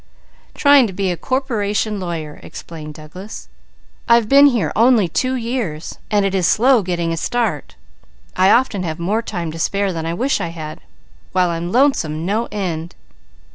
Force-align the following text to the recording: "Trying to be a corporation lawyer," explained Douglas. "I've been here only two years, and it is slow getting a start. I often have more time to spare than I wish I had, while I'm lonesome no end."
"Trying 0.55 0.87
to 0.87 0.93
be 0.93 1.11
a 1.11 1.15
corporation 1.15 1.99
lawyer," 1.99 2.39
explained 2.41 2.95
Douglas. 2.95 3.47
"I've 4.09 4.27
been 4.27 4.47
here 4.47 4.71
only 4.75 5.07
two 5.07 5.35
years, 5.35 5.99
and 6.09 6.25
it 6.25 6.33
is 6.33 6.47
slow 6.47 6.81
getting 6.81 7.13
a 7.13 7.17
start. 7.17 7.75
I 8.35 8.49
often 8.49 8.81
have 8.81 8.97
more 8.97 9.21
time 9.21 9.51
to 9.51 9.59
spare 9.59 9.93
than 9.93 10.07
I 10.07 10.15
wish 10.15 10.41
I 10.41 10.47
had, 10.47 10.81
while 11.33 11.51
I'm 11.51 11.71
lonesome 11.71 12.25
no 12.25 12.47
end." 12.51 12.95